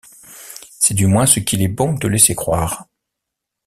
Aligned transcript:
C'est 0.79 0.95
du 0.95 1.05
moins 1.05 1.27
ce 1.27 1.39
qu'il 1.41 1.61
est 1.61 1.67
bon 1.67 1.93
de 1.93 2.07
laisser 2.07 2.33
croire. 2.33 2.87